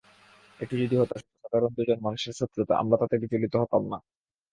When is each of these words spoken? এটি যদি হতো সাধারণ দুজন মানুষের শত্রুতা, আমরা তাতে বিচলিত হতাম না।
এটি 0.59 0.75
যদি 0.81 0.95
হতো 0.97 1.13
সাধারণ 1.35 1.71
দুজন 1.77 1.99
মানুষের 2.01 2.37
শত্রুতা, 2.39 2.73
আমরা 2.81 2.95
তাতে 3.01 3.15
বিচলিত 3.21 3.53
হতাম 3.61 3.83
না। 3.91 3.97